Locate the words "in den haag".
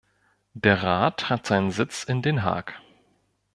2.05-2.81